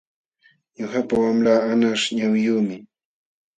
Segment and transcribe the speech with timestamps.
[0.79, 2.75] Ñuqapa wamlaa anqaśh ñawiyuqmi.